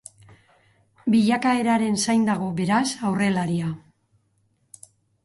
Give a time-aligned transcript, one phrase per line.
[1.15, 3.69] Bilakaeraren zain dago, beraz, aurrelaria.